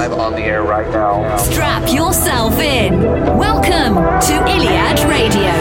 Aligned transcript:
live 0.00 0.18
on 0.18 0.32
the 0.32 0.40
air 0.40 0.62
right 0.62 0.88
now. 0.88 1.36
Strap 1.36 1.92
yourself 1.92 2.58
in. 2.58 3.02
Welcome 3.36 3.96
to 3.96 4.34
Iliad 4.48 5.00
Radio. 5.00 5.59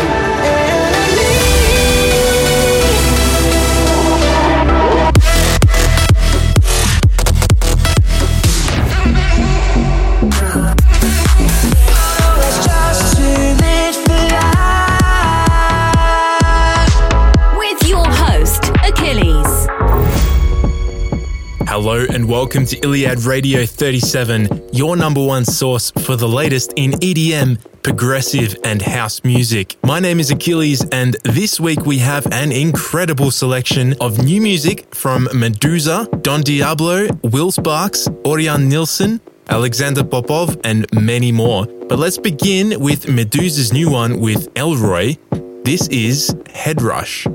Welcome 22.39 22.66
to 22.68 22.78
Iliad 22.78 23.25
Radio 23.25 23.66
37, 23.66 24.70
your 24.71 24.96
number 24.96 25.21
one 25.21 25.43
source 25.43 25.92
for 25.92 26.16
the 26.16 26.30
latest 26.30 26.71
in 26.78 26.92
EDM, 26.92 27.60
progressive, 27.84 28.56
and 28.64 28.82
house 28.82 29.25
music. 29.25 29.75
My 29.84 30.00
name 30.00 30.21
is 30.21 30.32
Achilles, 30.32 30.82
and 30.94 31.18
this 31.25 31.60
week 31.60 31.82
we 31.86 31.97
have 31.97 32.25
an 32.31 32.53
incredible 32.53 33.30
selection 33.30 33.94
of 34.00 34.23
new 34.23 34.39
music 34.39 34.95
from 34.95 35.25
Meduza, 35.33 36.08
Don 36.23 36.39
Diablo, 36.39 37.09
Will 37.23 37.52
Sparks, 37.52 38.08
Orion 38.25 38.69
Nilsson, 38.69 39.19
Alexander 39.50 40.06
Popov, 40.06 40.58
and 40.64 40.86
many 40.94 41.33
more. 41.33 41.66
But 41.66 42.00
let's 42.00 42.17
begin 42.17 42.80
with 42.80 43.08
Meduza's 43.08 43.73
new 43.73 43.92
one 43.92 44.22
with 44.22 44.53
Elroii. 44.53 45.19
This 45.66 45.89
is 45.89 46.33
Head 46.53 46.81
Rush. 46.81 47.28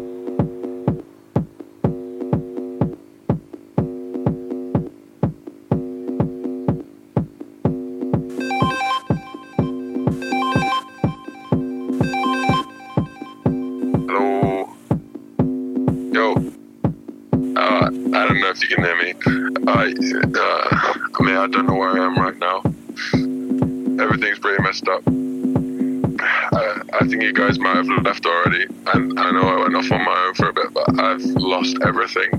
You 27.23 27.33
guys 27.33 27.59
might 27.59 27.77
have 27.77 27.89
left 28.05 28.27
already. 28.27 28.67
And 28.93 29.19
I 29.19 29.31
know 29.31 29.43
I 29.43 29.61
went 29.61 29.75
off 29.77 29.91
on 29.91 30.05
my 30.05 30.25
own 30.27 30.35
for 30.35 30.49
a 30.49 30.53
bit, 30.53 30.73
but 30.73 31.01
I've 31.01 31.23
lost 31.23 31.77
everything. 31.83 32.31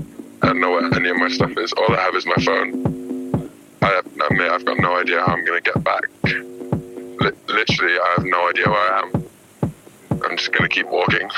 I 0.42 0.48
don't 0.48 0.60
know 0.60 0.70
where 0.70 0.94
any 0.94 1.08
of 1.08 1.16
my 1.16 1.28
stuff 1.28 1.52
is. 1.56 1.72
All 1.72 1.94
I 1.94 2.00
have 2.00 2.14
is 2.14 2.26
my 2.26 2.36
phone. 2.44 3.50
I, 3.82 4.02
mean, 4.30 4.50
I've 4.50 4.64
got 4.64 4.78
no 4.78 4.98
idea 4.98 5.20
how 5.20 5.32
I'm 5.32 5.44
going 5.44 5.62
to 5.62 5.72
get 5.72 5.84
back. 5.84 6.02
Li- 6.24 7.32
literally, 7.48 7.98
I 7.98 8.14
have 8.16 8.24
no 8.24 8.48
idea 8.48 8.68
where 8.68 8.94
I 8.94 9.00
am. 9.00 9.26
I'm 10.24 10.36
just 10.36 10.52
gonna 10.52 10.68
keep 10.68 10.88
walking. 10.88 11.28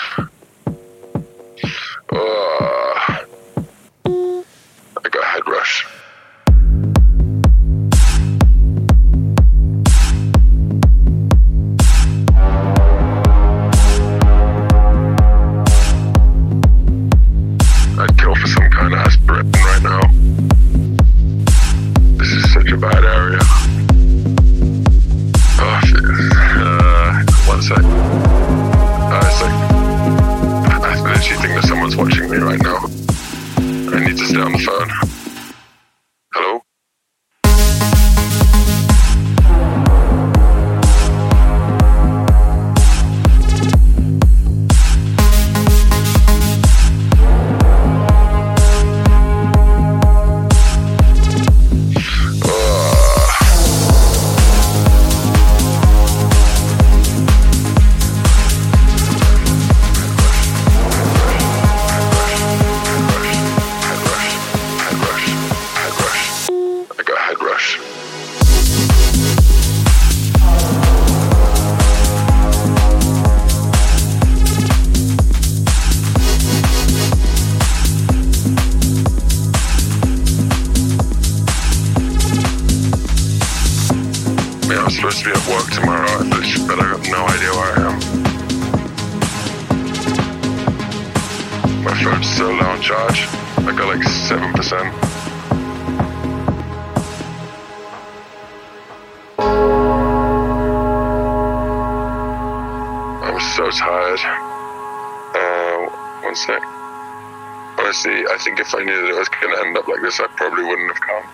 Honestly, 107.88 108.20
I 108.30 108.36
think 108.36 108.60
if 108.60 108.74
I 108.74 108.82
knew 108.82 109.00
that 109.00 109.08
it 109.08 109.16
was 109.16 109.30
going 109.30 109.50
to 109.50 109.60
end 109.64 109.78
up 109.78 109.88
like 109.88 110.02
this, 110.02 110.20
I 110.20 110.26
probably 110.36 110.62
wouldn't 110.62 110.92
have 110.92 111.00
come. 111.00 111.24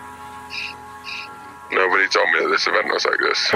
Nobody 1.69 2.07
told 2.07 2.29
me 2.29 2.39
that 2.39 2.47
this 2.47 2.65
event 2.65 2.87
was 2.87 3.03
like 3.03 3.19
this. 3.19 3.53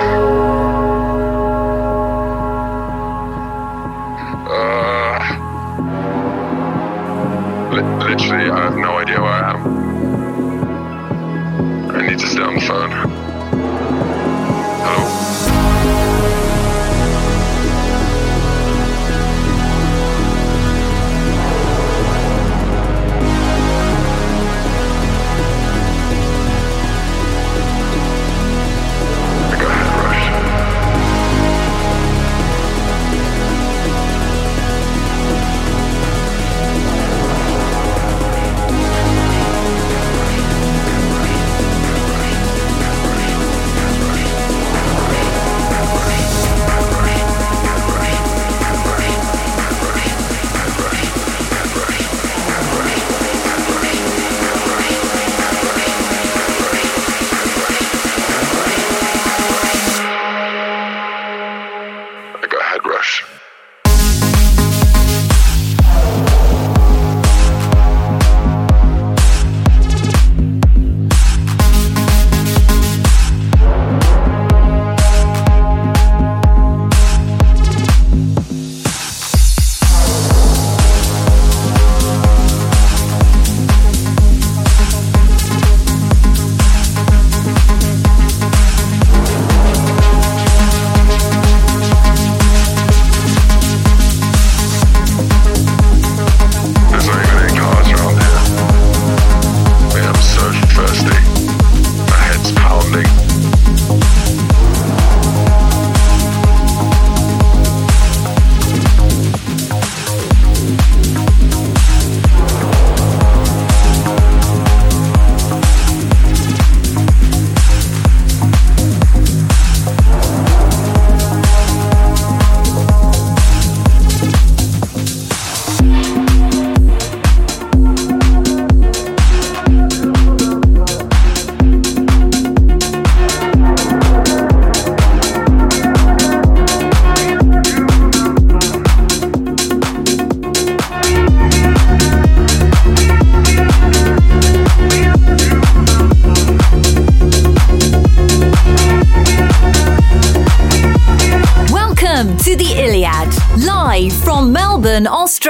Uh, 4.52 5.20
li- 7.72 7.88
literally, 8.04 8.50
I 8.52 8.64
have 8.66 8.76
no 8.76 8.98
idea 8.98 9.22
where 9.22 9.32
I 9.32 9.52
am. 9.52 9.62
I 11.96 12.02
need 12.06 12.20
to 12.20 12.28
stay 12.28 12.42
on 12.42 12.56
the 12.56 12.62
phone. 12.68 13.19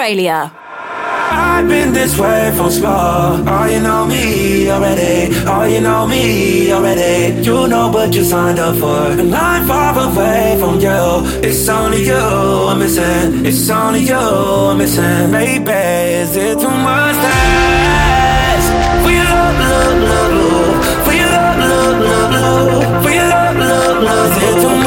Australia. 0.09 0.51
I've 1.31 1.67
been 1.67 1.93
this 1.93 2.17
way 2.17 2.51
from 2.57 2.71
small. 2.71 3.47
Oh, 3.47 3.65
you 3.65 3.79
know 3.79 4.07
me 4.07 4.67
already. 4.71 5.35
Oh, 5.45 5.65
you 5.65 5.81
know 5.81 6.07
me 6.07 6.71
already. 6.71 7.39
You 7.43 7.67
know 7.67 7.89
what 7.89 8.15
you 8.15 8.23
signed 8.23 8.57
up 8.57 8.75
for. 8.77 9.21
And 9.21 9.35
I'm 9.35 9.67
far 9.67 9.93
away 10.09 10.57
from 10.59 10.79
you. 10.79 10.99
It's 11.47 11.69
only 11.69 12.05
you 12.07 12.15
I'm 12.15 12.79
missing. 12.79 13.45
It's 13.45 13.69
only 13.69 14.01
you 14.01 14.15
I'm 14.15 14.77
missing. 14.79 15.29
Maybe 15.31 15.71
is 16.23 16.35
it 16.35 16.57
too 16.59 16.75
much 16.87 17.15
to? 17.23 17.33
For 19.03 19.11
your 19.11 19.25
love, 19.25 19.55
love, 19.61 20.01
love, 20.09 20.31
love. 20.39 21.05
For 21.05 21.13
your 21.13 21.29
love, 21.37 21.57
love, 21.61 21.97
love, 22.01 22.31
love. 22.33 23.03
For 23.03 23.11
your 23.11 23.27
love, 23.29 23.55
love, 23.57 24.03
love. 24.03 24.31
Is 24.31 24.43
it 24.43 24.55
too 24.63 24.69
much 24.69 24.78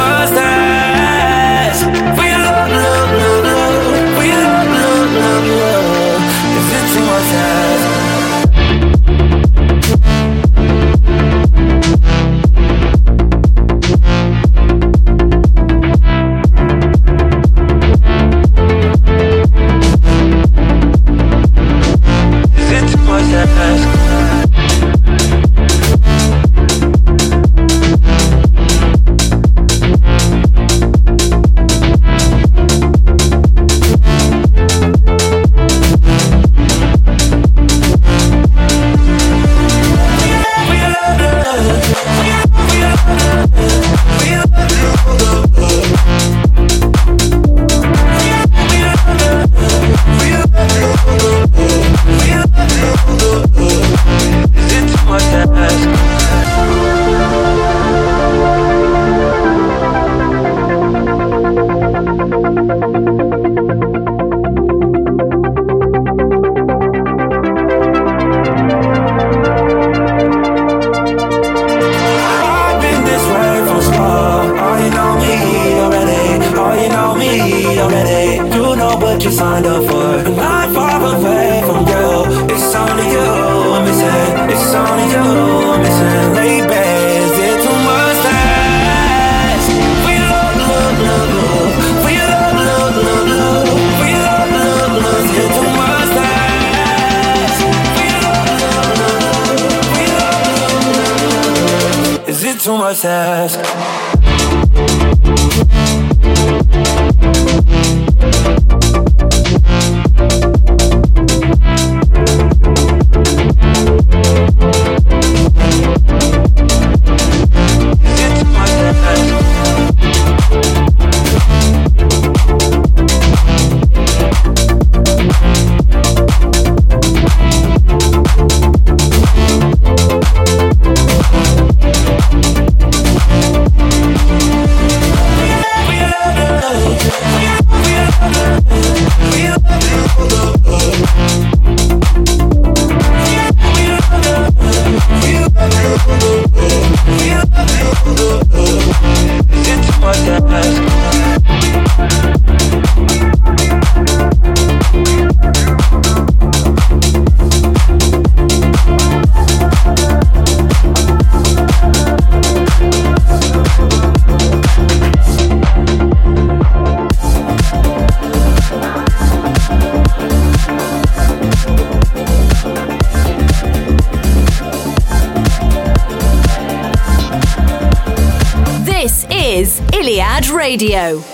Radio. 180.82 181.31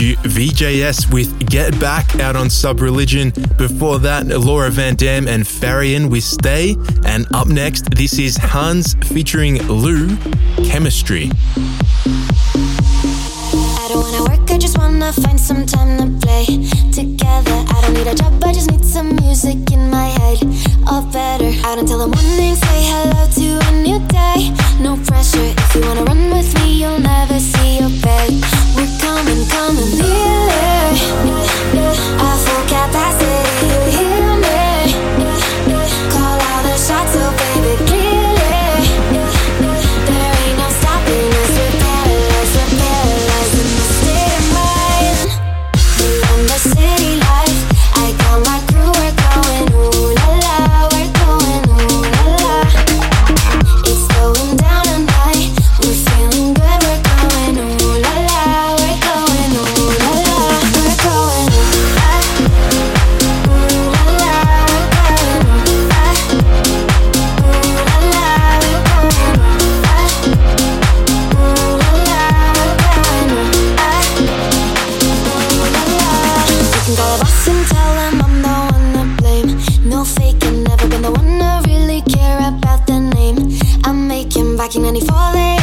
VJS 0.00 1.12
with 1.12 1.50
Get 1.50 1.78
Back 1.78 2.18
out 2.20 2.34
on 2.34 2.48
Sub 2.48 2.80
Religion. 2.80 3.32
Before 3.58 3.98
that, 3.98 4.26
Laura 4.26 4.70
Van 4.70 4.94
Dam 4.94 5.28
and 5.28 5.44
Pharien 5.44 6.10
with 6.10 6.24
Stay. 6.24 6.74
And 7.04 7.26
up 7.34 7.48
next, 7.48 7.90
this 7.90 8.18
is 8.18 8.36
Hanns 8.36 8.94
featuring 9.12 9.58
LU, 9.68 10.16
Chemistry. 10.64 11.30
I 12.06 13.86
don't 13.90 14.00
wanna 14.00 14.22
work, 14.30 14.50
I 14.50 14.56
just 14.56 14.78
wanna 14.78 15.12
find 15.12 15.38
some 15.38 15.66
time 15.66 15.98
to 15.98 16.26
play 16.26 16.46
together. 16.92 17.64
I 17.68 17.80
don't 17.82 17.92
need 17.92 18.06
a 18.06 18.14
job, 18.14 18.42
I 18.42 18.54
just 18.54 18.70
need 18.70 18.84
some 18.84 19.16
music 19.16 19.70
in 19.70 19.90
my 19.90 20.06
head. 20.06 20.38
All 20.86 21.02
better. 21.02 21.52
Out 21.66 21.78
until 21.78 21.98
the 21.98 22.08
morning, 22.08 22.56
say 22.56 22.84
hello 22.88 23.28
to 23.36 23.68
a 23.68 23.72
new 23.82 23.98
day. 24.08 24.50
No 24.80 24.96
pressure. 25.04 25.52
If 25.58 25.74
you 25.74 25.82
wanna 25.82 26.04
run 26.04 26.30
with 26.30 26.54
me, 26.62 26.80
you'll 26.80 27.00
never 27.00 27.38
see 27.38 27.80
your 27.80 27.90
bed 28.00 28.59
coming, 28.98 29.46
coming 29.48 29.90
nearer. 29.98 30.92
I 32.18 32.36
forget 32.44 32.92
that. 32.92 33.59
back 84.60 84.76
in 84.76 84.82
94 84.82 85.32
late 85.32 85.59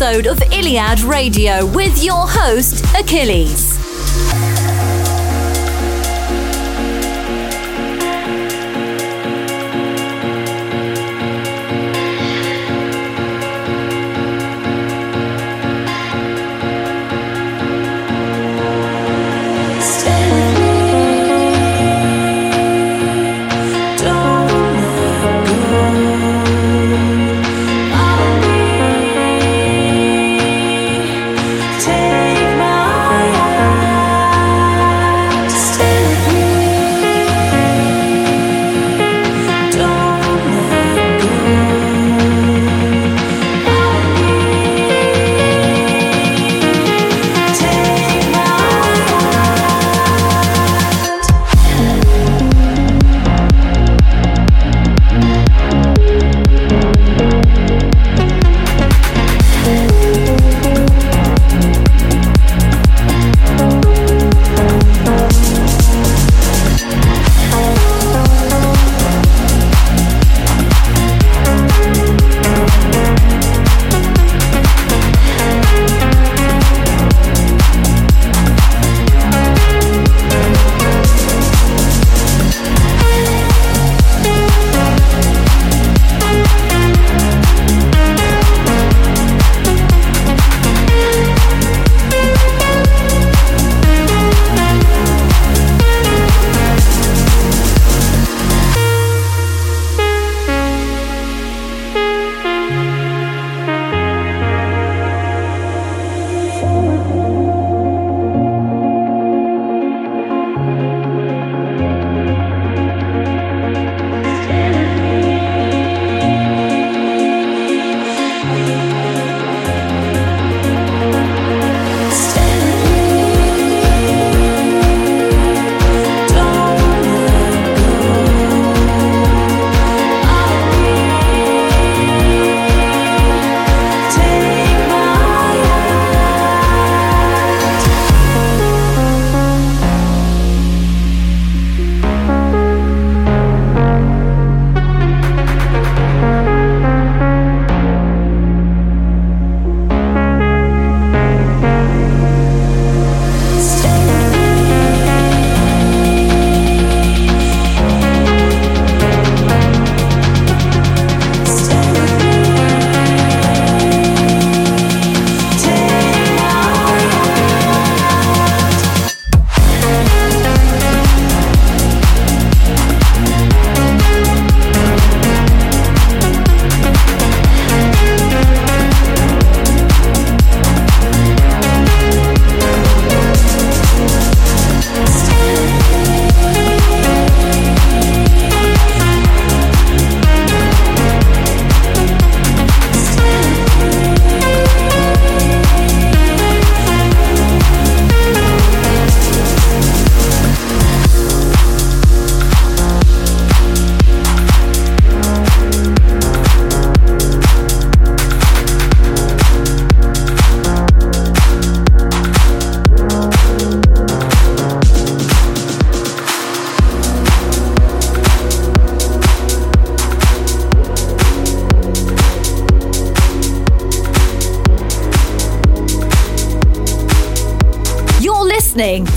episode 0.00 0.28
of 0.28 0.40
Iliad 0.52 1.00
Radio 1.00 1.66
with 1.66 2.04
your 2.04 2.24
host, 2.28 2.84
Achilles. 2.94 3.67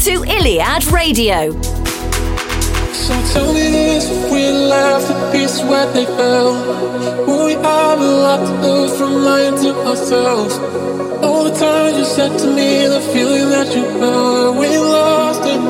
To 0.02 0.24
Iliad 0.24 0.86
Radio. 0.92 1.52
So 2.92 3.14
tell 3.34 3.54
me 3.54 3.70
this, 3.70 4.10
left 4.52 5.08
the 5.08 5.32
where 5.62 5.86
they 5.94 6.06
fell 6.06 6.54
we 7.46 7.54
have 7.54 8.02
a 8.02 8.12
lot 8.26 8.40
to 8.48 8.68
lose 8.68 8.98
from 8.98 9.14
lying 9.24 9.56
to 9.58 9.76
ourselves? 9.86 10.58
All 11.24 11.44
the 11.44 11.54
times 11.54 12.00
you 12.00 12.06
said 12.06 12.36
to 12.40 12.48
me, 12.48 12.88
the 12.88 13.00
feeling 13.14 13.50
that 13.50 13.76
you 13.76 13.84
felt 14.00 14.58
We 14.58 14.70
lost 14.80 15.44
it, 15.46 15.62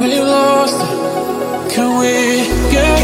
we 0.00 0.20
lost 0.20 0.78
it 0.80 1.74
Can 1.74 1.98
we 1.98 2.46
get 2.70 3.01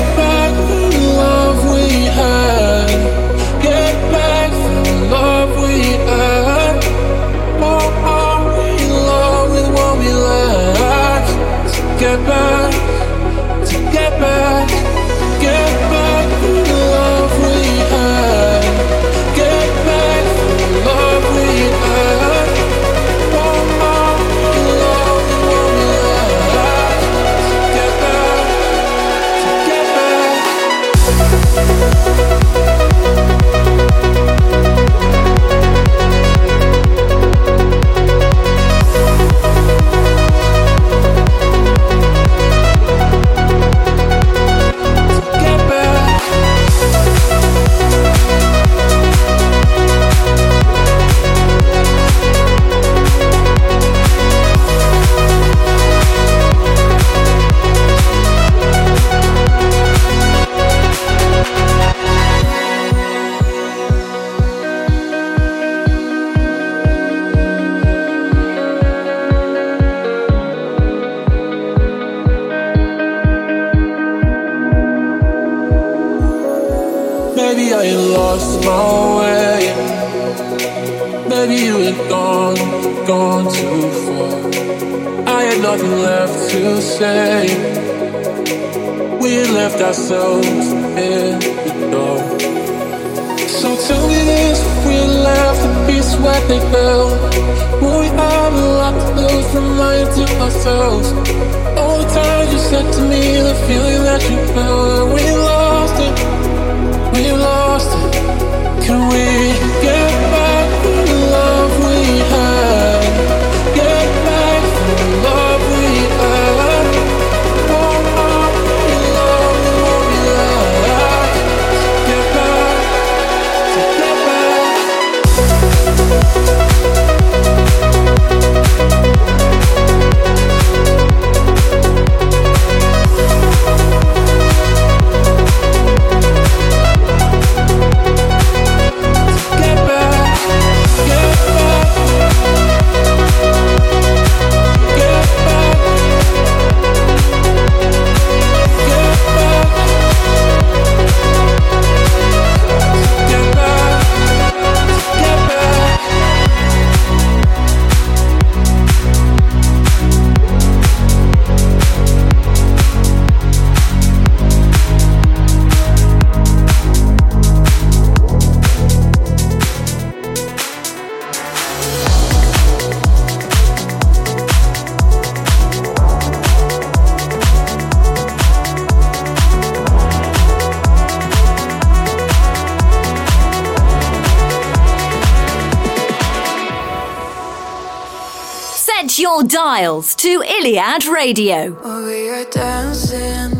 dials 189.49 190.15
to 190.15 190.43
Iliad 190.43 191.07
Radio. 191.07 191.75
Oh, 191.83 192.05
we 192.05 192.29
are 192.29 192.45
dancing, 192.51 193.51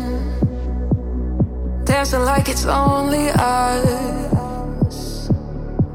dancing 1.83 2.21
like 2.21 2.47
it's 2.47 2.65
only 2.65 3.29
us. 3.29 5.31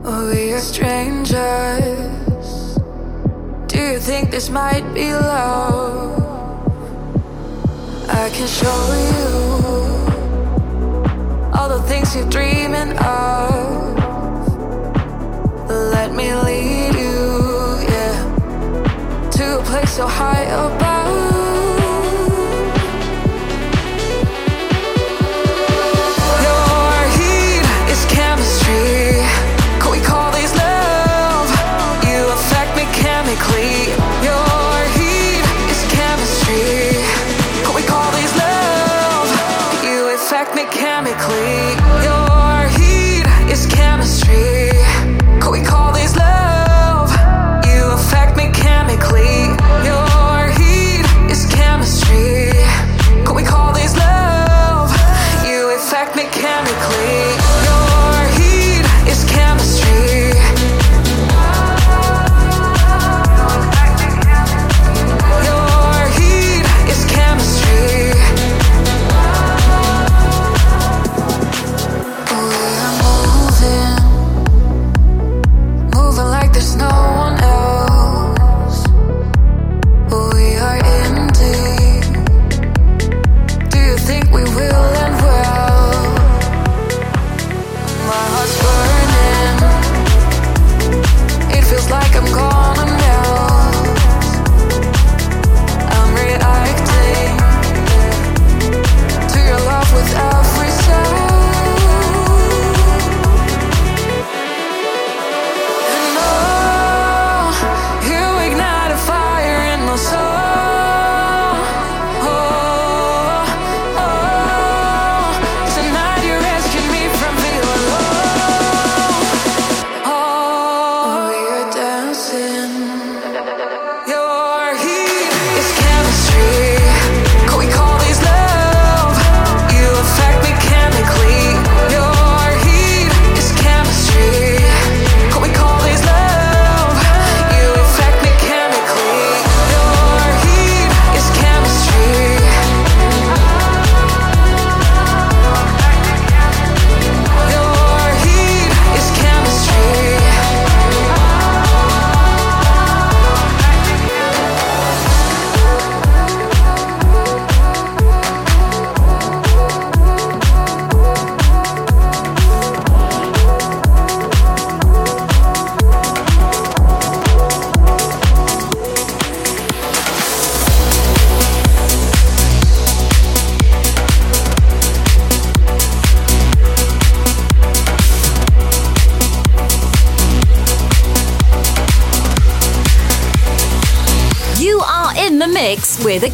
Oh, 0.03 0.31
we 0.33 0.53
are 0.53 0.59
strangers. 0.59 1.87
Do 3.69 3.79
you 3.81 4.01
think 4.01 4.33
this 4.33 4.51
might 4.51 4.83
be 4.95 5.13
love? 5.15 6.19
I 8.09 8.31
can 8.31 8.49
show 8.49 8.95
you 9.11 9.29
all 11.55 11.69
the 11.69 11.83
things 11.87 12.17
you're 12.17 12.29
dreaming 12.31 12.99
of. 12.99 13.95
Let 15.69 16.13
me 16.15 16.35
lead 16.35 16.95
you 16.97 17.04
so 19.95 20.09
high 20.09 20.43
above 20.43 20.84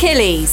Achilles. 0.02 0.49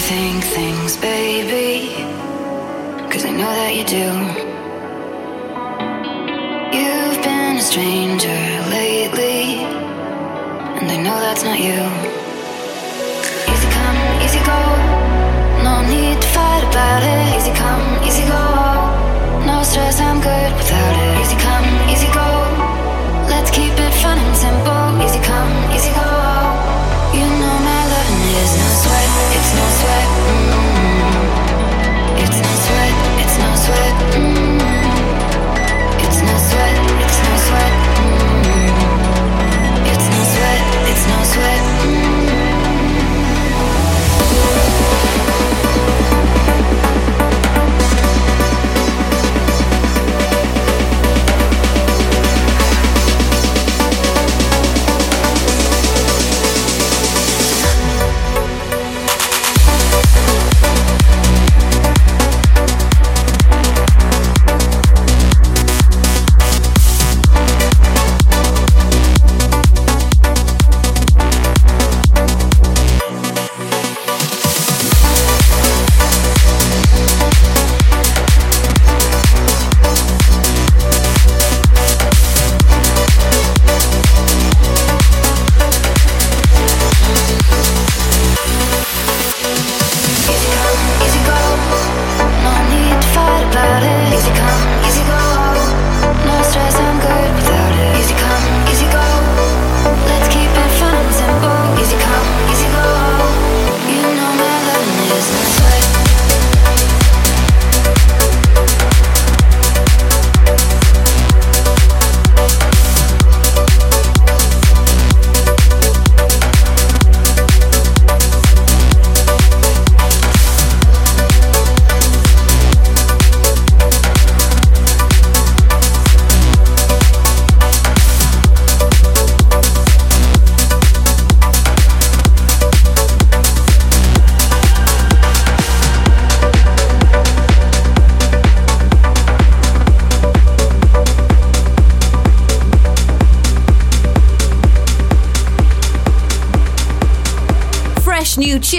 Overthink 0.00 0.42
things, 0.42 0.96
baby. 0.96 1.92
Cause 3.10 3.24
I 3.24 3.30
know 3.30 3.52
that 3.60 3.74
you 3.76 3.84
do. 3.84 4.08
You've 6.76 7.22
been 7.22 7.56
a 7.56 7.60
stranger 7.60 8.42
lately. 8.70 9.64
And 10.78 10.90
I 10.90 10.96
know 10.96 11.18
that's 11.20 11.44
not 11.44 11.58
you. 11.58 11.82
Easy 13.52 13.68
come, 13.76 14.00
easy 14.24 14.40
go. 14.52 14.60
No 15.66 15.74
need 15.92 16.16
to 16.20 16.28
fight 16.28 16.64
about 16.70 17.02
it. 17.02 17.36
Easy 17.36 17.52
come, 17.52 17.84
easy 18.08 18.24
go. 18.24 18.44
No 19.44 19.62
stress, 19.62 20.00
I'm 20.00 20.20
good 20.20 20.52
without 20.56 20.94
it. 21.04 21.20
Easy 21.22 21.36
come, 21.36 21.68
easy 21.92 22.08
go. 22.20 22.28
Let's 23.28 23.50
keep 23.50 23.72
it 23.72 23.94
fun 24.02 24.18
and 24.18 24.36
simple. 24.36 24.79
It's 37.10 37.18
no 37.26 37.34
sweat. 40.34 40.62
It's 40.90 41.06
no 41.08 41.22
sweat. 41.24 41.69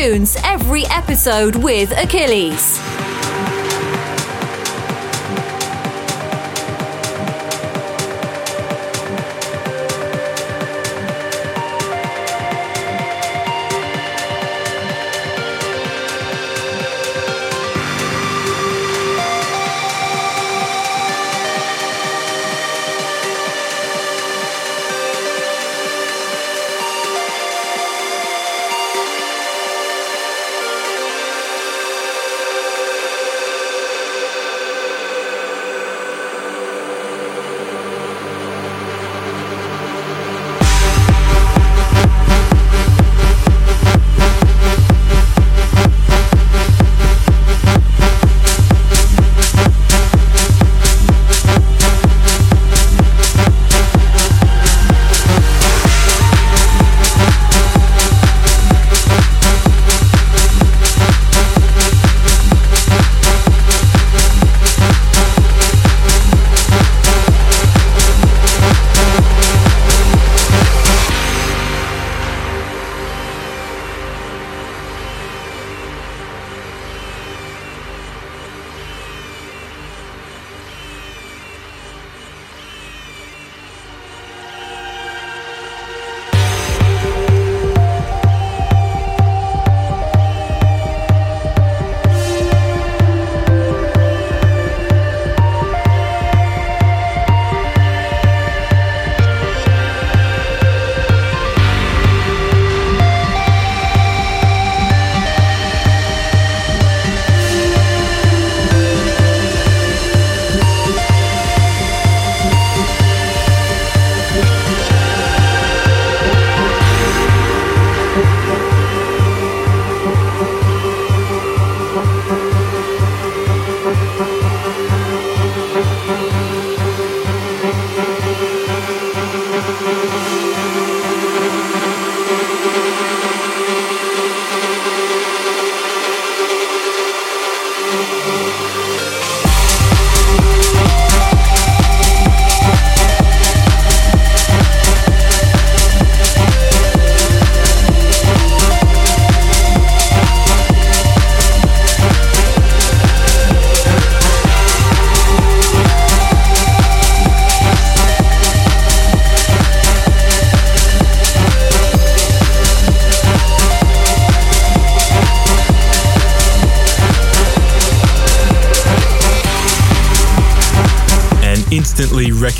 Tunes 0.01 0.35
every 0.43 0.83
episode 0.87 1.55
with 1.55 1.91
Achilles. 1.95 2.80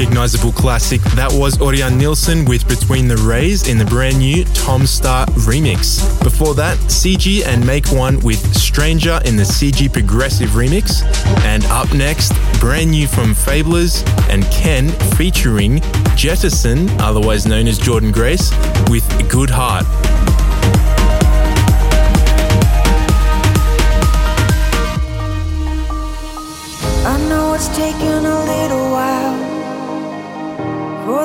recognizable 0.02 0.52
classic. 0.52 1.00
That 1.16 1.32
was 1.32 1.62
Orion 1.62 1.96
Nilsson 1.96 2.44
with 2.46 2.68
Between 2.68 3.08
the 3.08 3.18
Rays 3.18 3.70
in 3.70 3.78
the 3.78 3.86
brand 3.86 4.18
new 4.18 4.44
Tom 4.46 4.88
Star 4.88 5.28
remix. 5.46 6.02
Before 6.24 6.56
that, 6.56 6.76
Seegy 6.88 7.46
and 7.46 7.64
Make 7.68 7.86
One 7.92 8.20
with 8.22 8.40
Stranger 8.56 9.20
in 9.26 9.36
the 9.36 9.44
Seegy 9.44 9.94
Progressive 9.94 10.52
remix. 10.52 11.04
And 11.44 11.64
up 11.66 11.94
next, 11.94 12.34
brand 12.60 12.90
new 12.90 13.06
from 13.06 13.36
Fablers 13.36 14.04
and 14.28 14.44
Ken 14.46 14.90
featuring 15.18 15.82
Jettison, 16.16 16.90
otherwise 17.00 17.46
known 17.46 17.68
as 17.68 17.78
Jordan 17.78 18.12
Grace, 18.12 18.50
with 18.90 19.06
Good 19.30 19.52
Heart. 19.52 19.86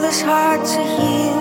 this 0.07 0.23
hard 0.23 0.65
to 0.65 0.83
heal. 0.97 1.41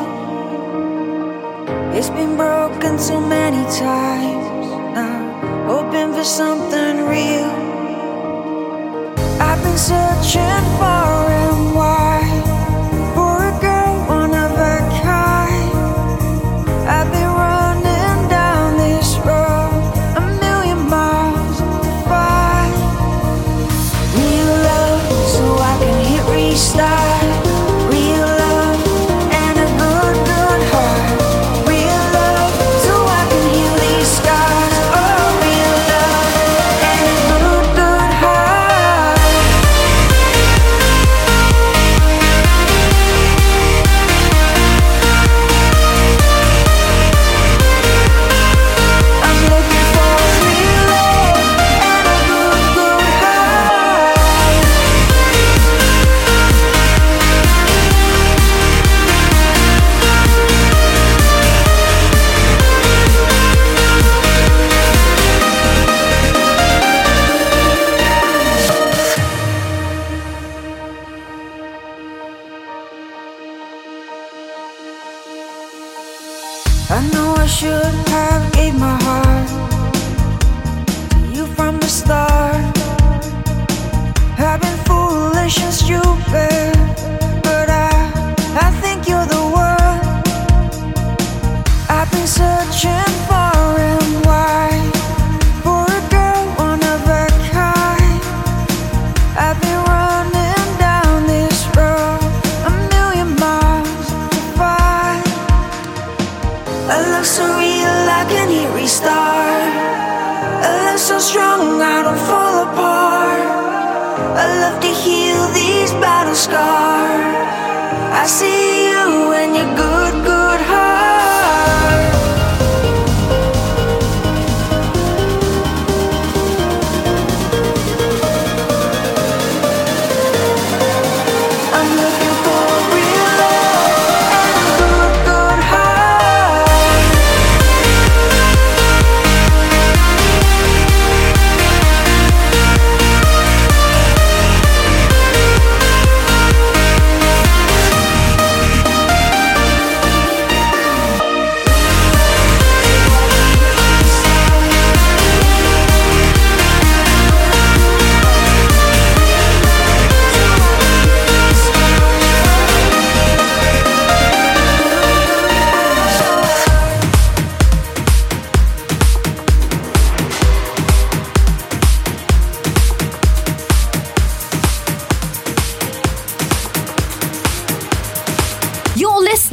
It's 1.94 2.10
been 2.10 2.36
broken 2.36 2.98
so 2.98 3.22
many 3.22 3.64
times 3.78 4.68
now, 4.98 5.20
hoping 5.68 6.12
for 6.14 6.24
something 6.24 6.96
real. 7.06 7.52
I've 9.40 9.62
been 9.62 9.78
searching 9.78 10.66
for 10.80 11.32
it. 11.40 11.45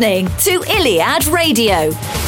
listening 0.03 0.27
to 0.39 0.65
Iliad 0.69 1.27
Radio. 1.27 2.22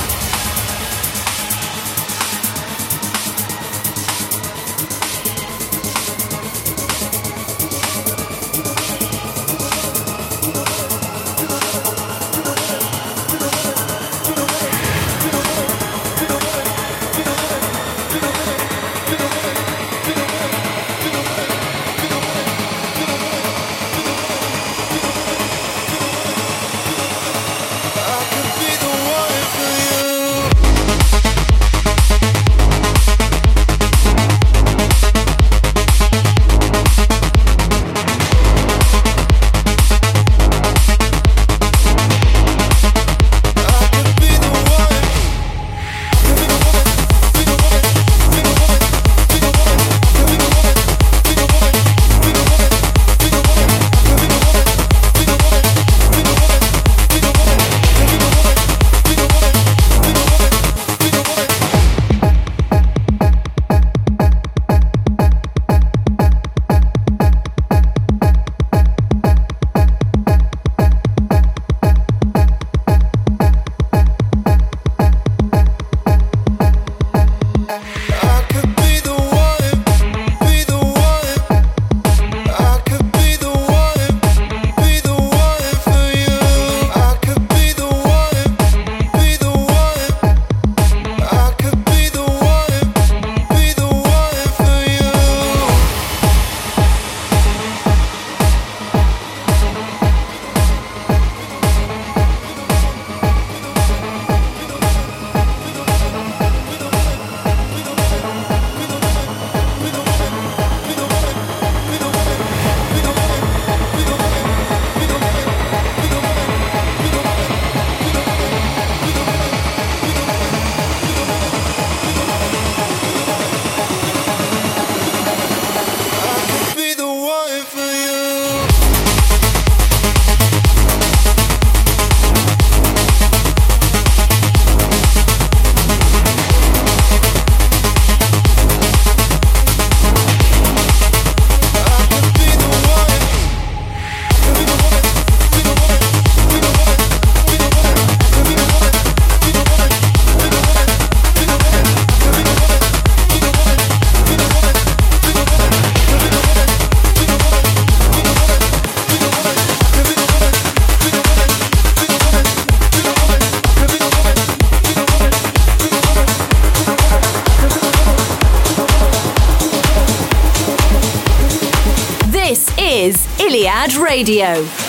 Radio. 174.24 174.83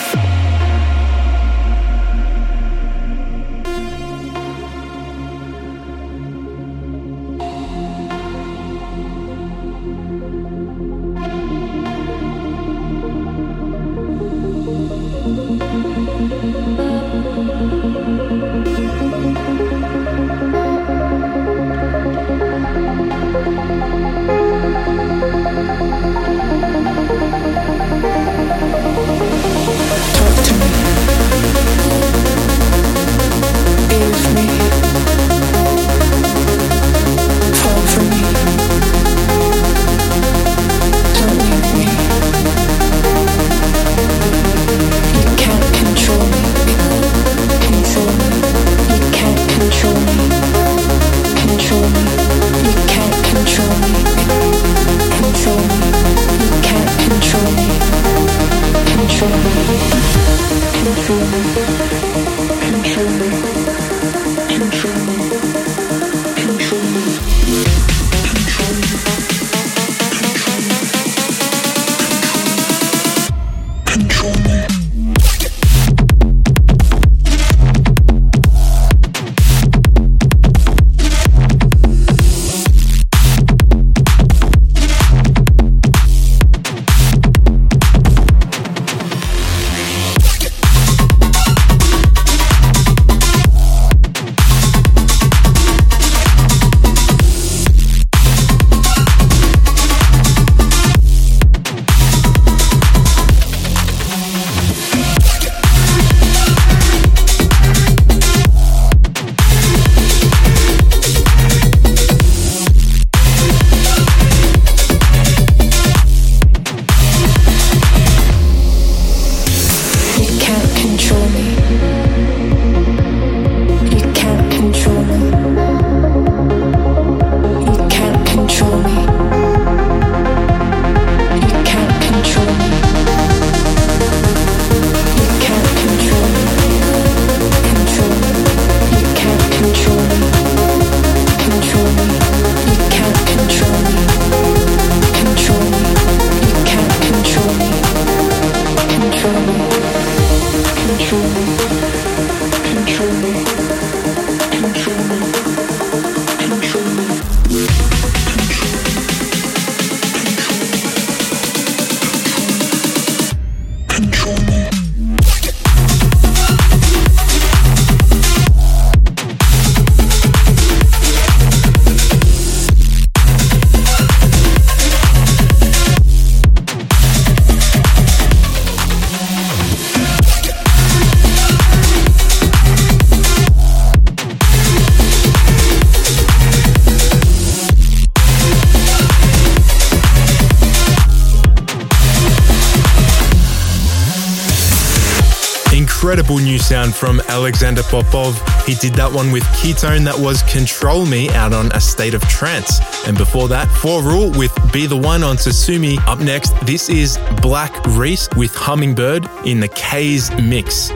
From 197.05 197.21
Alexander 197.27 197.83
Popov. 197.83 198.35
He 198.65 198.73
did 198.73 198.93
that 198.95 199.11
one 199.11 199.31
with 199.31 199.43
Ketone 199.59 200.03
that 200.05 200.17
was 200.17 200.41
Control 200.43 201.05
Me 201.05 201.29
out 201.29 201.53
on 201.53 201.71
A 201.73 201.79
State 201.79 202.15
of 202.15 202.21
Trance. 202.27 202.79
And 203.05 203.15
before 203.15 203.47
that, 203.49 203.69
For 203.69 204.01
Rule 204.01 204.31
with 204.31 204.51
Be 204.73 204.87
the 204.87 204.97
One 204.97 205.23
on 205.23 205.35
Susumi. 205.35 205.99
Up 206.07 206.19
next, 206.19 206.59
this 206.65 206.89
is 206.89 207.19
Black 207.43 207.71
Reese 207.89 208.27
with 208.35 208.55
Hummingbird 208.55 209.29
in 209.45 209.59
the 209.59 209.67
K's 209.67 210.31
mix. 210.41 210.89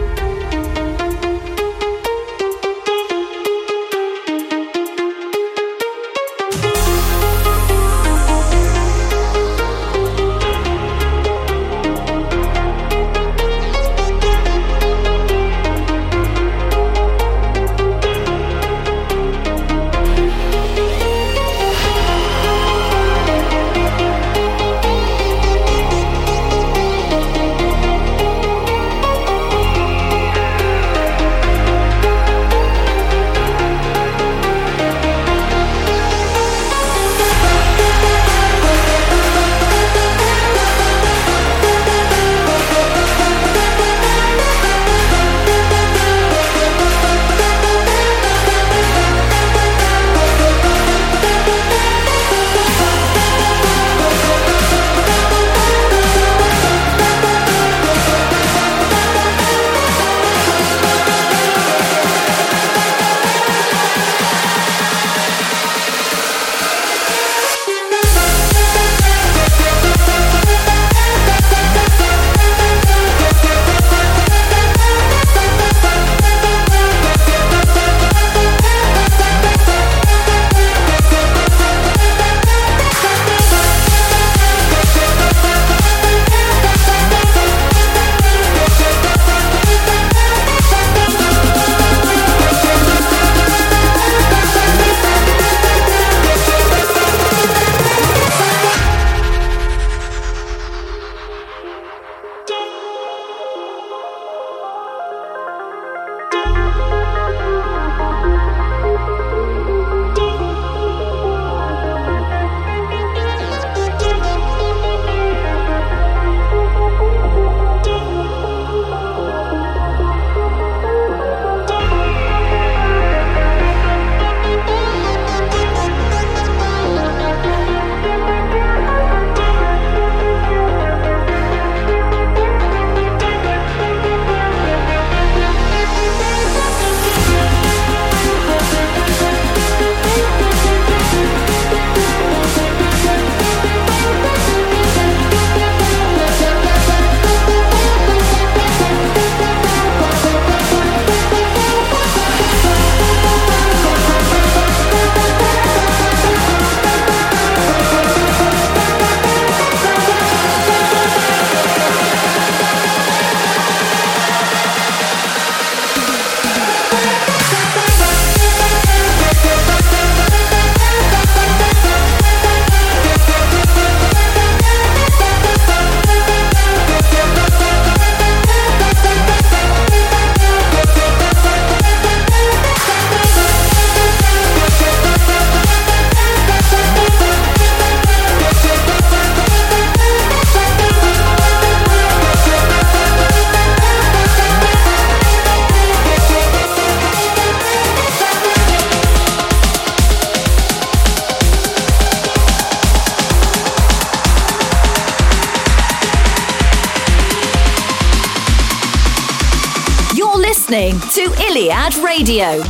Radio. 212.29 212.68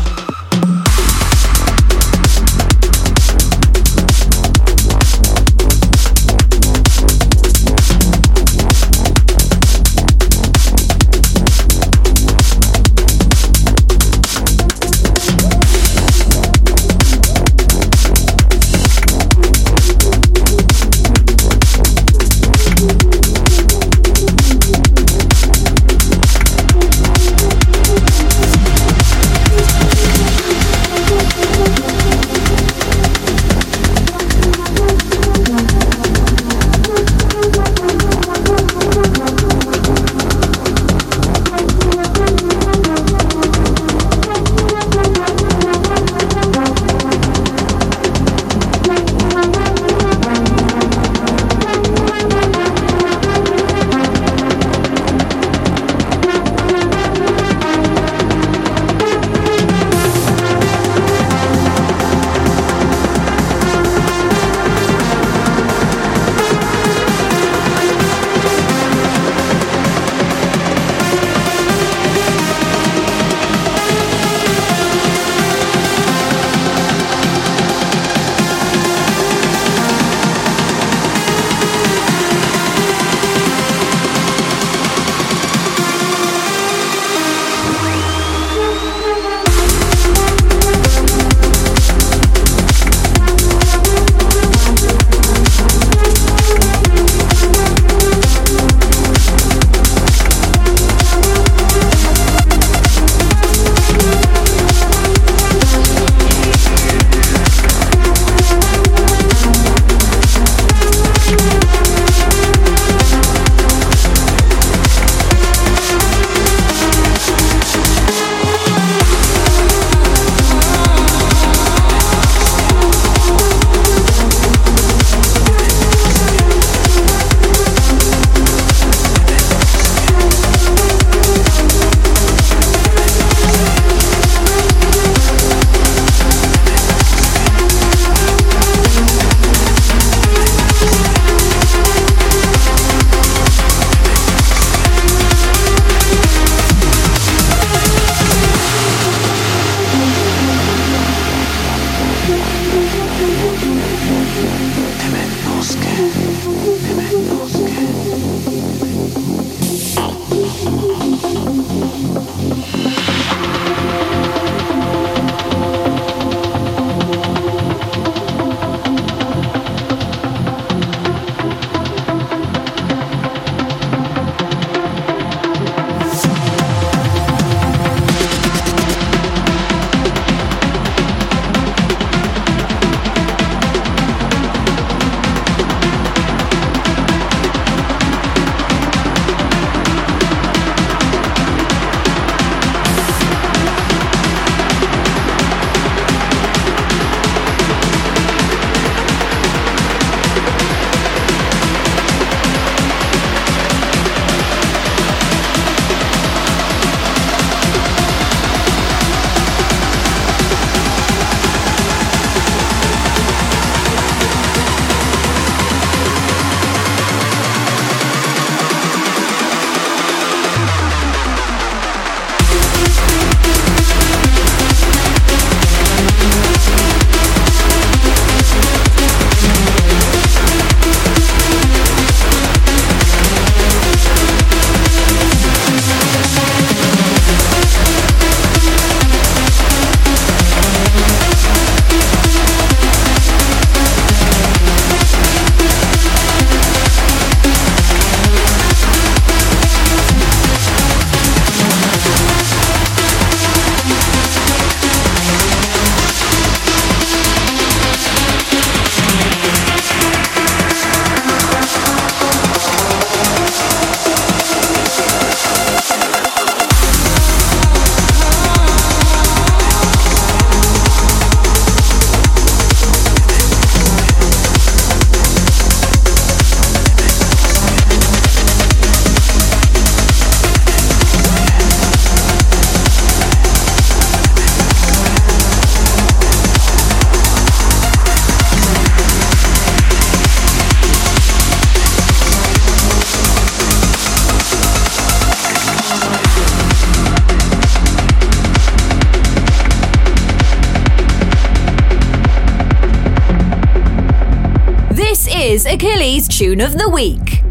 Tune 306.39 306.61
of 306.61 306.77
the 306.77 306.87
week. 306.87 307.43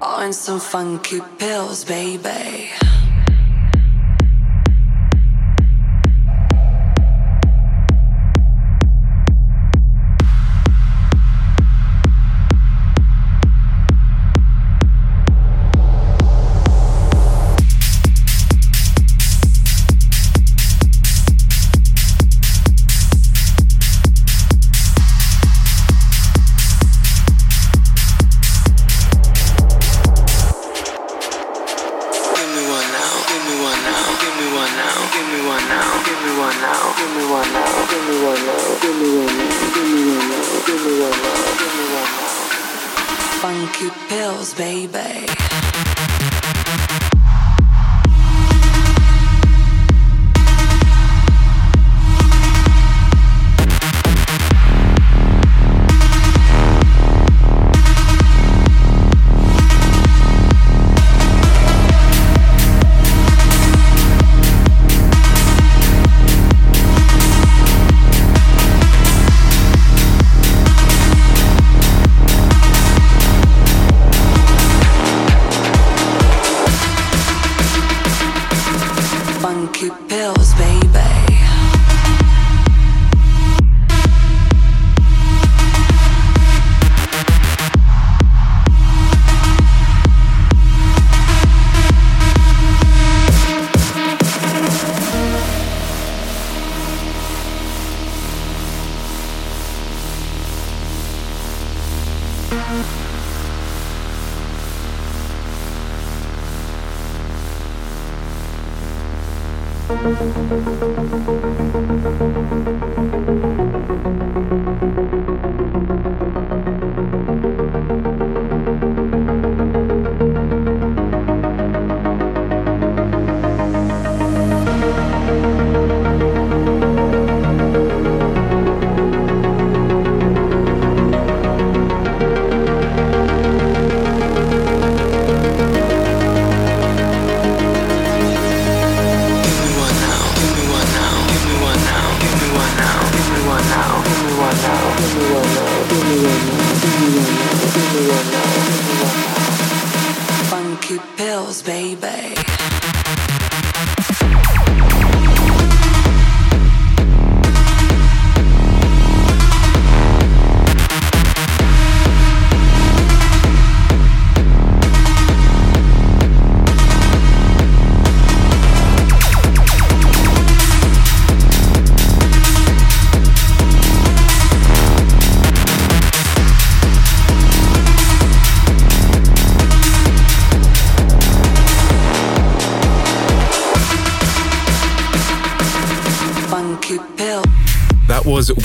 On 0.00 0.32
some 0.32 0.60
funky 0.60 1.20
pills, 1.36 1.84
baby. 1.84 2.70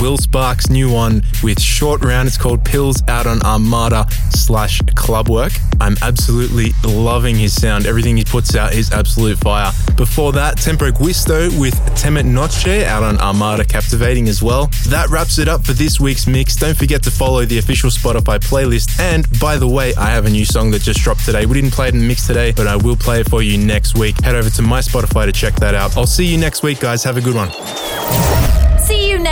Will 0.00 0.16
Sparks' 0.16 0.70
new 0.70 0.90
one 0.90 1.22
with 1.42 1.60
Short 1.60 2.04
Round. 2.04 2.26
It's 2.28 2.38
called 2.38 2.64
Pills 2.64 3.02
out 3.08 3.26
on 3.26 3.42
Armada 3.42 4.06
slash 4.30 4.80
Clubwork. 4.82 5.58
I'm 5.80 5.96
absolutely 6.02 6.72
loving 6.84 7.36
his 7.36 7.54
sound. 7.54 7.86
Everything 7.86 8.16
he 8.16 8.24
puts 8.24 8.54
out 8.54 8.74
is 8.74 8.92
absolute 8.92 9.38
fire. 9.38 9.72
Before 9.96 10.32
that, 10.32 10.56
Tempo 10.58 10.90
Giusto 10.90 11.48
with 11.58 11.74
Temet 11.96 12.24
Nosce 12.24 12.84
out 12.84 13.02
on 13.02 13.18
Armada 13.18 13.64
Captivating 13.64 14.28
as 14.28 14.42
well. 14.42 14.70
That 14.88 15.08
wraps 15.10 15.38
it 15.38 15.48
up 15.48 15.64
for 15.64 15.72
this 15.72 16.00
week's 16.00 16.26
mix. 16.26 16.56
Don't 16.56 16.76
forget 16.76 17.02
to 17.04 17.10
follow 17.10 17.44
the 17.44 17.58
official 17.58 17.90
Spotify 17.90 18.38
playlist. 18.38 18.98
And 19.00 19.26
by 19.40 19.56
the 19.56 19.68
way, 19.68 19.94
I 19.96 20.10
have 20.10 20.26
a 20.26 20.30
new 20.30 20.44
song 20.44 20.70
that 20.72 20.82
just 20.82 21.00
dropped 21.00 21.24
today. 21.24 21.46
We 21.46 21.60
didn't 21.60 21.72
play 21.72 21.88
it 21.88 21.94
in 21.94 22.00
the 22.00 22.06
mix 22.06 22.26
today, 22.26 22.52
but 22.52 22.66
I 22.66 22.76
will 22.76 22.96
play 22.96 23.20
it 23.20 23.28
for 23.28 23.42
you 23.42 23.58
next 23.58 23.98
week. 23.98 24.20
Head 24.22 24.34
over 24.34 24.50
to 24.50 24.62
my 24.62 24.80
Spotify 24.80 25.26
to 25.26 25.32
check 25.32 25.54
that 25.56 25.74
out. 25.74 25.96
I'll 25.96 26.06
see 26.06 26.26
you 26.26 26.38
next 26.38 26.62
week, 26.62 26.80
guys. 26.80 27.02
Have 27.04 27.16
a 27.16 27.20
good 27.20 27.34
one 27.34 27.50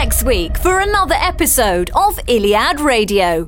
next 0.03 0.25
week 0.25 0.59
for 0.59 0.81
another 0.81 1.15
episode 1.15 1.89
of 1.95 2.19
Iliad 2.27 2.81
Radio. 2.81 3.47